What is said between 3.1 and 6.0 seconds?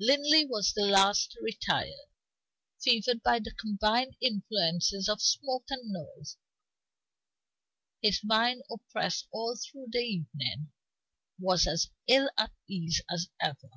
by the combined influences of smoke and